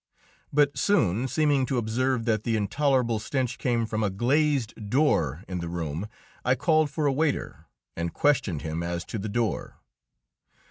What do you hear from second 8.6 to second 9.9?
him as to the door.